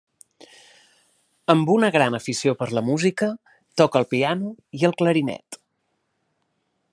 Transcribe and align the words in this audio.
Amb 1.53 1.69
una 1.73 1.89
gran 1.95 2.17
afició 2.19 2.55
per 2.61 2.67
la 2.77 2.83
música, 2.87 3.29
toca 3.83 4.01
el 4.05 4.09
piano 4.15 4.51
i 4.81 4.89
el 4.91 4.97
clarinet. 5.03 5.61